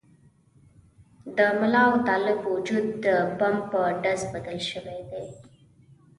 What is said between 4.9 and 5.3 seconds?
دي.